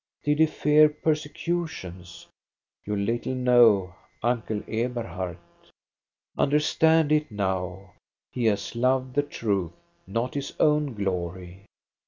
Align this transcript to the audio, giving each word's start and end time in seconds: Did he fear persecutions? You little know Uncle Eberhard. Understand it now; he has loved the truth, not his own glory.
Did 0.23 0.39
he 0.39 0.47
fear 0.47 0.89
persecutions? 0.89 2.25
You 2.85 2.95
little 2.95 3.35
know 3.35 3.93
Uncle 4.23 4.63
Eberhard. 4.67 5.37
Understand 6.35 7.11
it 7.11 7.29
now; 7.29 7.93
he 8.31 8.45
has 8.45 8.75
loved 8.75 9.13
the 9.13 9.21
truth, 9.21 9.73
not 10.07 10.33
his 10.33 10.55
own 10.59 10.95
glory. 10.95 11.65